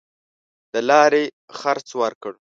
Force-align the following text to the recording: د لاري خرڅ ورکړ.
د 0.71 0.73
لاري 0.89 1.25
خرڅ 1.59 1.87
ورکړ. 2.01 2.33